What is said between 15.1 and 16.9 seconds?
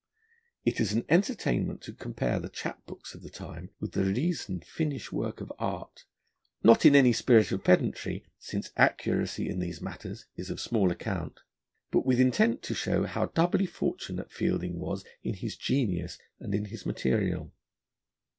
in his genius and in his